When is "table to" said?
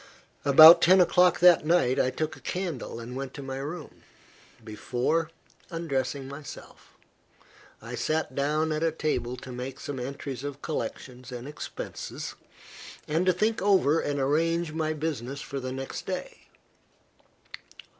8.91-9.51